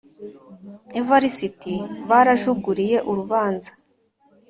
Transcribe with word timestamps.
Evariste 0.99 1.73
barajururiye 2.09 2.97
urubanza 3.11 3.71